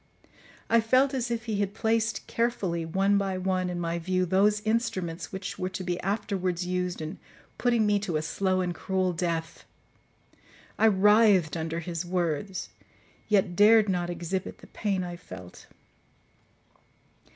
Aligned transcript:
I 0.67 0.81
felt 0.81 1.13
as 1.13 1.29
if 1.29 1.45
he 1.45 1.59
had 1.59 1.75
placed 1.75 2.25
carefully, 2.25 2.85
one 2.87 3.19
by 3.19 3.37
one, 3.37 3.69
in 3.69 3.79
my 3.79 3.99
view 3.99 4.25
those 4.25 4.59
instruments 4.61 5.31
which 5.31 5.59
were 5.59 5.69
to 5.69 5.83
be 5.83 5.99
afterwards 5.99 6.65
used 6.65 7.03
in 7.03 7.19
putting 7.59 7.85
me 7.85 7.99
to 7.99 8.17
a 8.17 8.23
slow 8.23 8.61
and 8.61 8.73
cruel 8.73 9.13
death. 9.13 9.63
I 10.79 10.87
writhed 10.87 11.55
under 11.55 11.81
his 11.81 12.03
words, 12.03 12.69
yet 13.27 13.55
dared 13.55 13.89
not 13.89 14.09
exhibit 14.09 14.57
the 14.57 14.65
pain 14.73 15.03
I 15.03 15.17
felt. 15.17 15.67